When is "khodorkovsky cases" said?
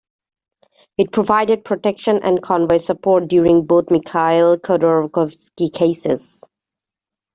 4.57-6.43